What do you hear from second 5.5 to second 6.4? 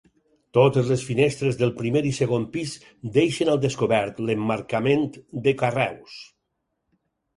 carreus.